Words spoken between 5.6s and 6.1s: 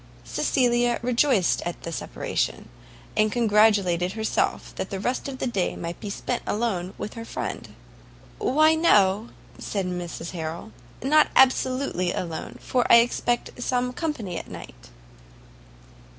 might be